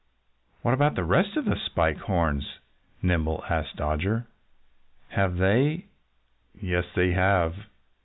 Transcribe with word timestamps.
"What 0.63 0.73
about 0.73 0.95
the 0.95 1.03
rest 1.03 1.37
of 1.37 1.45
the 1.45 1.55
Spike 1.55 1.97
Horns?" 1.99 2.57
Nimble 3.03 3.43
asked 3.47 3.75
Dodger. 3.75 4.25
"Have 5.09 5.37
they" 5.37 5.85
"Yes, 6.59 6.85
they 6.95 7.11
have!" 7.11 7.55